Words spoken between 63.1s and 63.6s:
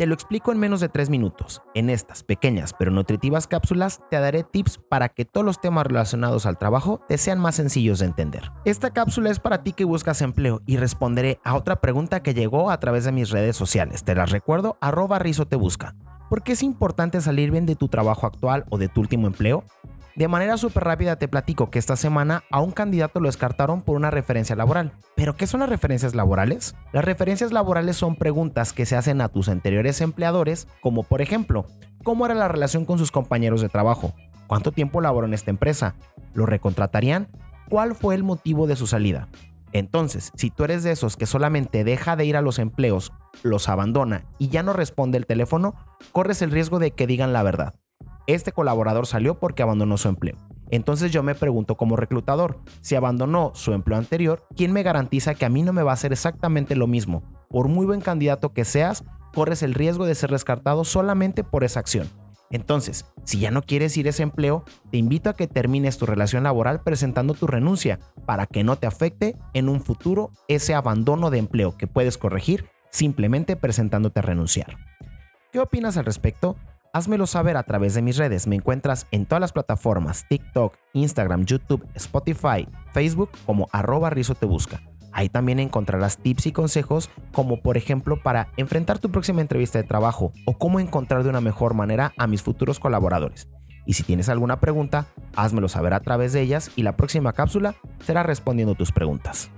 si ya